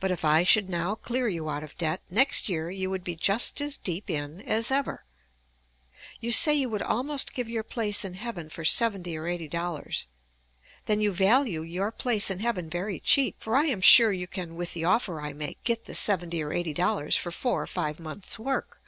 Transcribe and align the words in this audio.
But 0.00 0.10
if 0.10 0.22
I 0.22 0.44
should 0.44 0.68
now 0.68 0.94
clear 0.94 1.28
you 1.30 1.48
out 1.48 1.64
of 1.64 1.78
debt, 1.78 2.02
next 2.10 2.46
year 2.46 2.70
you 2.70 2.90
would 2.90 3.02
be 3.02 3.16
just 3.16 3.58
as 3.62 3.78
deep 3.78 4.10
in 4.10 4.42
as 4.42 4.70
ever. 4.70 5.06
You 6.20 6.30
say 6.30 6.52
you 6.52 6.68
would 6.68 6.82
almost 6.82 7.32
give 7.32 7.48
your 7.48 7.62
place 7.62 8.04
in 8.04 8.12
heaven 8.20 8.50
for 8.50 8.66
seventy 8.66 9.16
or 9.16 9.26
eighty 9.26 9.48
dollars. 9.48 10.08
Then 10.84 11.00
you 11.00 11.10
value 11.10 11.62
your 11.62 11.90
place 11.90 12.28
in 12.30 12.40
heaven 12.40 12.68
very 12.68 13.00
cheap, 13.00 13.36
for 13.38 13.56
I 13.56 13.64
am 13.64 13.80
sure 13.80 14.12
you 14.12 14.26
can 14.26 14.56
with 14.56 14.74
the 14.74 14.84
offer 14.84 15.22
I 15.22 15.32
make 15.32 15.64
get 15.64 15.86
the 15.86 15.94
seventy 15.94 16.42
or 16.42 16.52
eighty 16.52 16.74
dollars 16.74 17.16
for 17.16 17.30
four 17.30 17.62
or 17.62 17.66
five 17.66 17.98
months' 17.98 18.38
work. 18.38 18.82